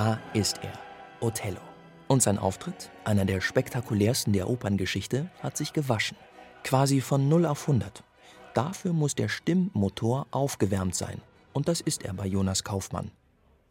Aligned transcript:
Da 0.00 0.18
ist 0.32 0.60
er, 0.62 0.72
Othello. 1.20 1.60
Und 2.08 2.22
sein 2.22 2.38
Auftritt, 2.38 2.90
einer 3.04 3.26
der 3.26 3.42
spektakulärsten 3.42 4.32
der 4.32 4.48
Operngeschichte, 4.48 5.30
hat 5.42 5.58
sich 5.58 5.74
gewaschen. 5.74 6.16
Quasi 6.64 7.02
von 7.02 7.28
0 7.28 7.44
auf 7.44 7.68
100. 7.68 8.02
Dafür 8.54 8.94
muss 8.94 9.14
der 9.14 9.28
Stimmmotor 9.28 10.26
aufgewärmt 10.30 10.94
sein. 10.94 11.20
Und 11.52 11.68
das 11.68 11.82
ist 11.82 12.02
er 12.02 12.14
bei 12.14 12.24
Jonas 12.24 12.64
Kaufmann. 12.64 13.10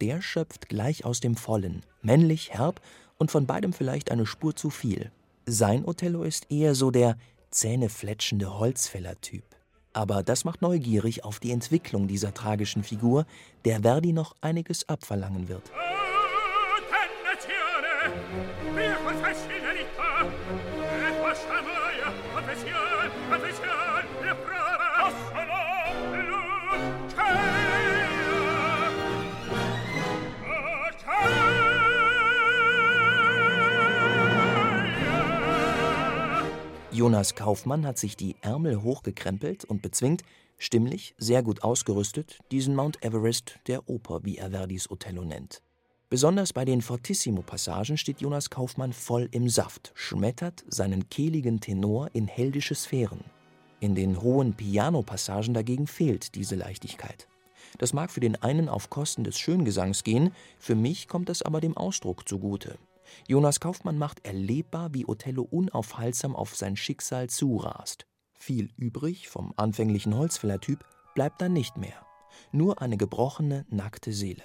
Der 0.02 0.21
schöpft 0.21 0.70
gleich 0.70 1.04
aus 1.04 1.20
dem 1.20 1.35
Vollen, 1.35 1.81
männlich, 2.04 2.54
herb 2.54 2.80
und 3.18 3.32
von 3.32 3.48
beidem 3.48 3.73
vielleicht 3.73 4.12
eine 4.12 4.27
Spur 4.27 4.55
zu 4.55 4.70
viel. 4.70 5.12
Sein 5.48 5.84
Othello 5.84 6.21
ist 6.21 6.52
eher 6.52 6.76
so 6.76 6.91
der 6.91 7.18
zähnefletschende 7.49 8.59
Holzfäller-Typ. 8.59 9.46
Aber 9.93 10.21
das 10.21 10.46
macht 10.46 10.62
neugierig 10.62 11.23
auf 11.23 11.40
die 11.40 11.52
Entwicklung 11.52 12.07
dieser 12.07 12.35
tragischen 12.35 12.84
Figur, 12.84 13.26
der 13.66 13.82
Verdi 13.82 14.13
noch 14.13 14.35
einiges 14.41 14.88
abverlangen 14.88 15.48
wird. 15.48 15.71
Jonas 36.91 37.34
Kaufmann 37.35 37.85
hat 37.85 37.98
sich 37.98 38.18
die 38.18 38.35
Ärmel 38.41 38.81
hochgekrempelt 38.84 39.63
und 39.63 39.81
bezwingt, 39.81 40.24
stimmlich 40.57 41.15
sehr 41.18 41.43
gut 41.43 41.63
ausgerüstet, 41.63 42.40
diesen 42.52 42.76
Mount 42.76 43.04
Everest 43.05 43.59
der 43.68 43.87
Oper, 43.87 44.26
wie 44.26 44.37
er 44.37 44.52
Verdis 44.52 44.91
Othello 44.91 45.24
nennt. 45.24 45.62
Besonders 46.12 46.54
bei 46.54 46.65
den 46.65 46.82
Fortissimo-Passagen 46.82 47.96
steht 47.96 48.21
Jonas 48.21 48.49
Kaufmann 48.49 48.93
voll 48.93 49.29
im 49.32 49.48
Saft, 49.48 49.91
schmettert 49.93 50.63
seinen 50.68 51.07
kehligen 51.10 51.60
Tenor 51.60 52.10
in 52.13 52.27
heldische 52.27 52.74
Sphären. 52.74 53.24
In 53.79 53.93
den 53.93 54.20
hohen 54.20 54.55
Piano-Passagen 54.55 55.54
dagegen 55.54 55.85
fehlt 55.85 56.34
diese 56.34 56.55
Leichtigkeit. 56.55 57.27
Das 57.77 57.93
mag 57.93 58.10
für 58.10 58.21
den 58.21 58.41
einen 58.41 58.70
auf 58.70 58.90
Kosten 58.90 59.24
des 59.24 59.37
Schöngesangs 59.37 60.04
gehen, 60.04 60.32
für 60.57 60.74
mich 60.74 61.07
kommt 61.07 61.30
es 61.30 61.43
aber 61.43 61.62
dem 61.62 61.77
Ausdruck 61.77 62.27
zugute. 62.27 62.80
Jonas 63.27 63.60
Kaufmann 63.60 63.99
macht 63.99 64.25
erlebbar, 64.25 64.96
wie 64.96 65.06
Othello 65.06 65.44
unaufhaltsam 65.44 66.35
auf 66.35 66.56
sein 66.56 66.75
Schicksal 66.75 67.30
zurast. 67.30 68.07
Viel 68.34 68.72
übrig 68.78 69.30
vom 69.30 69.53
anfänglichen 69.57 70.18
Holzfällertyp 70.18 70.84
bleibt 71.13 71.40
dann 71.40 71.53
nicht 71.53 71.78
mehr. 71.78 72.03
Nur 72.52 72.81
eine 72.81 72.97
gebrochene, 72.97 73.68
nackte 73.69 74.12
Seele. 74.12 74.44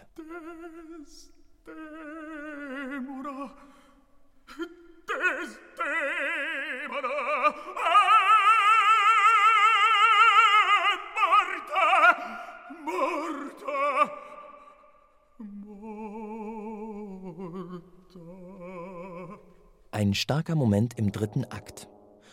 Ein 19.91 20.15
starker 20.15 20.55
Moment 20.55 20.97
im 20.99 21.11
dritten 21.11 21.45
Akt. 21.47 21.89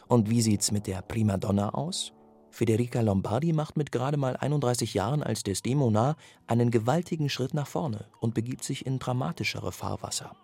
Und 0.08 0.30
wie 0.30 0.42
sieht's 0.42 0.72
mit 0.72 0.86
der 0.86 1.02
Primadonna 1.02 1.70
aus? 1.70 2.14
Federica 2.52 3.02
Lombardi 3.02 3.54
macht 3.54 3.78
mit 3.78 3.92
gerade 3.92 4.18
mal 4.18 4.36
31 4.36 4.94
Jahren 4.94 5.24
als 5.24 5.42
Desdemona 5.42 6.16
einen 6.48 6.70
gewaltigen 6.70 7.30
Schritt 7.30 7.54
nach 7.54 7.68
vorne 7.68 8.10
und 8.20 8.34
begibt 8.34 8.64
sich 8.64 8.86
in 8.86 9.00
dramatischere 9.00 9.72
Fahrwasser. 9.72 10.36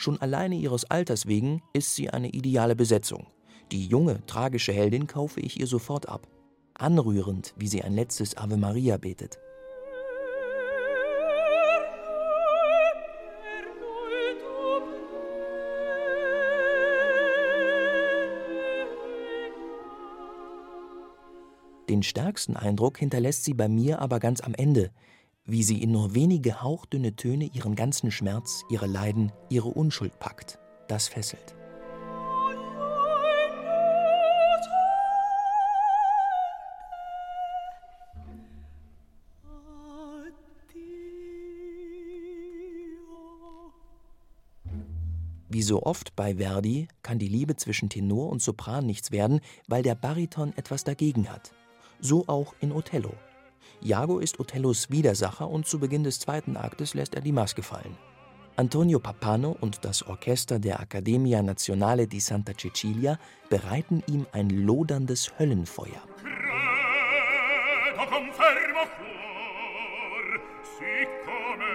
Schon 0.00 0.18
alleine 0.18 0.54
ihres 0.54 0.90
Alters 0.90 1.26
wegen 1.26 1.60
ist 1.74 1.94
sie 1.94 2.08
eine 2.08 2.30
ideale 2.30 2.74
Besetzung. 2.74 3.26
Die 3.70 3.84
junge, 3.84 4.24
tragische 4.26 4.72
Heldin 4.72 5.06
kaufe 5.06 5.40
ich 5.40 5.60
ihr 5.60 5.66
sofort 5.66 6.08
ab. 6.08 6.26
Anrührend, 6.72 7.52
wie 7.58 7.68
sie 7.68 7.82
ein 7.82 7.92
letztes 7.92 8.34
Ave 8.34 8.56
Maria 8.56 8.96
betet. 8.96 9.38
Den 21.90 22.02
stärksten 22.02 22.56
Eindruck 22.56 22.96
hinterlässt 22.96 23.44
sie 23.44 23.52
bei 23.52 23.68
mir 23.68 24.00
aber 24.00 24.18
ganz 24.18 24.40
am 24.40 24.54
Ende, 24.54 24.92
wie 25.50 25.62
sie 25.62 25.82
in 25.82 25.92
nur 25.92 26.14
wenige 26.14 26.62
hauchdünne 26.62 27.16
Töne 27.16 27.50
ihren 27.52 27.74
ganzen 27.74 28.10
Schmerz, 28.10 28.62
ihre 28.70 28.86
Leiden, 28.86 29.32
ihre 29.48 29.68
Unschuld 29.68 30.18
packt. 30.18 30.58
Das 30.88 31.08
fesselt. 31.08 31.54
Wie 45.52 45.62
so 45.62 45.82
oft 45.82 46.14
bei 46.14 46.36
Verdi 46.36 46.86
kann 47.02 47.18
die 47.18 47.28
Liebe 47.28 47.56
zwischen 47.56 47.88
Tenor 47.88 48.30
und 48.30 48.40
Sopran 48.40 48.86
nichts 48.86 49.10
werden, 49.10 49.40
weil 49.66 49.82
der 49.82 49.96
Bariton 49.96 50.52
etwas 50.56 50.84
dagegen 50.84 51.28
hat 51.28 51.52
so 52.00 52.24
auch 52.26 52.54
in 52.60 52.72
Othello. 52.72 53.12
Iago 53.82 54.18
ist 54.18 54.38
Othellos 54.40 54.90
Widersacher 54.90 55.48
und 55.48 55.66
zu 55.66 55.78
Beginn 55.78 56.04
des 56.04 56.18
zweiten 56.20 56.56
Aktes 56.56 56.94
lässt 56.94 57.14
er 57.14 57.22
die 57.22 57.32
Maske 57.32 57.62
fallen. 57.62 57.96
Antonio 58.56 58.98
Papano 58.98 59.56
und 59.60 59.84
das 59.84 60.02
Orchester 60.06 60.58
der 60.58 60.80
Accademia 60.80 61.42
Nazionale 61.42 62.06
di 62.06 62.20
Santa 62.20 62.52
Cecilia 62.54 63.18
bereiten 63.48 64.02
ihm 64.06 64.26
ein 64.32 64.50
loderndes 64.50 65.32
Höllenfeuer. 65.38 66.02
Siccome 70.78 71.70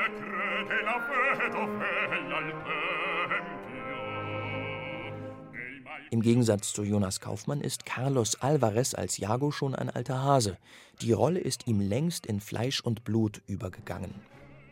Im 6.15 6.21
Gegensatz 6.21 6.71
zu 6.71 6.83
Jonas 6.83 7.19
Kaufmann 7.19 7.59
ist 7.59 7.85
Carlos 7.85 8.35
Alvarez 8.39 8.93
als 8.93 9.17
Jago 9.17 9.51
schon 9.51 9.75
ein 9.75 9.89
alter 9.89 10.23
Hase. 10.23 10.57
Die 11.01 11.11
Rolle 11.11 11.41
ist 11.41 11.67
ihm 11.67 11.81
längst 11.81 12.25
in 12.25 12.39
Fleisch 12.39 12.79
und 12.79 13.03
Blut 13.03 13.41
übergegangen. 13.47 14.15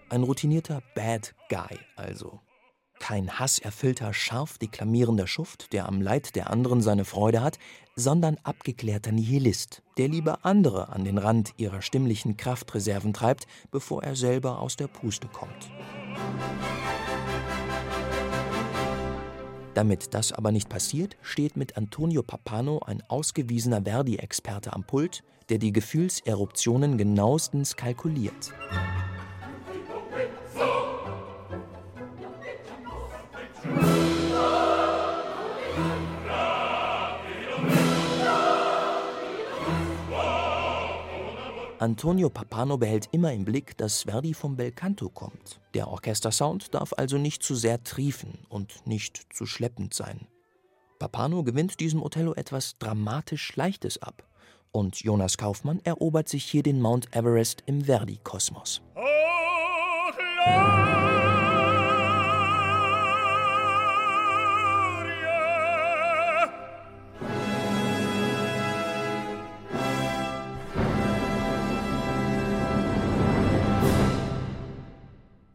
Ein 0.08 0.24
routinierter 0.24 0.82
Bad 0.96 1.36
Guy 1.50 1.78
also. 1.98 2.40
Kein 3.02 3.40
hasserfüllter, 3.40 4.14
scharf 4.14 4.58
deklamierender 4.58 5.28
Schuft, 5.28 5.74
der 5.74 5.90
am 5.90 6.02
Leid 6.02 6.38
der 6.38 6.50
anderen 6.50 6.82
seine 6.82 7.04
Freude 7.04 7.42
hat, 7.42 7.60
sondern 7.98 8.38
abgeklärter 8.44 9.12
Nihilist, 9.12 9.84
der 9.98 10.08
lieber 10.08 10.46
andere 10.46 10.94
an 10.94 11.04
den 11.04 11.18
Rand 11.18 11.52
ihrer 11.58 11.82
stimmlichen 11.82 12.38
Kraftreserven 12.38 13.12
treibt, 13.12 13.48
bevor 13.70 14.02
er 14.02 14.16
selber 14.16 14.60
aus 14.60 14.78
der 14.78 14.88
Puste 14.88 15.28
kommt. 15.28 15.70
Damit 19.74 20.14
das 20.14 20.32
aber 20.32 20.52
nicht 20.52 20.70
passiert, 20.70 21.18
steht 21.22 21.58
mit 21.58 21.78
Antonio 21.78 22.22
Papano 22.22 22.80
ein 22.86 23.02
ausgewiesener 23.08 23.82
Verdi-Experte 23.84 24.74
am 24.74 24.84
Pult, 24.84 25.24
der 25.50 25.58
die 25.58 25.74
Gefühlseruptionen 25.74 26.98
genauestens 26.98 27.76
kalkuliert. 27.76 28.54
Antonio 41.84 42.30
Papano 42.30 42.78
behält 42.78 43.10
immer 43.12 43.34
im 43.34 43.44
Blick, 43.44 43.76
dass 43.76 44.04
Verdi 44.04 44.34
vom 44.34 44.56
Belcanto 44.56 45.10
kommt. 45.10 45.60
Der 45.74 45.90
Orchestersound 45.90 46.74
darf 46.74 46.94
also 46.96 47.18
nicht 47.18 47.44
zu 47.44 47.56
sehr 47.56 47.84
triefen 47.84 48.40
und 48.48 48.88
nicht 48.88 49.28
zu 49.34 49.46
schleppend 49.46 49.94
sein. 49.94 50.30
Papano 50.98 51.44
gewinnt 51.44 51.82
diesem 51.82 52.02
Othello 52.02 52.36
etwas 52.36 52.78
dramatisch 52.78 53.54
Leichtes 53.58 54.02
ab. 54.02 54.24
Und 54.72 55.02
Jonas 55.02 55.38
Kaufmann 55.38 55.82
erobert 55.84 56.30
sich 56.30 56.46
hier 56.46 56.64
den 56.64 56.80
Mount 56.80 57.14
Everest 57.14 57.64
im 57.66 57.82
Verdi-Kosmos. 57.82 58.82
Oh, 58.96 60.83